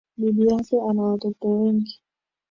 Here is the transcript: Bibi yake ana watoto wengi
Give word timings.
Bibi 0.17 0.47
yake 0.47 0.81
ana 0.89 1.01
watoto 1.03 1.47
wengi 1.49 2.01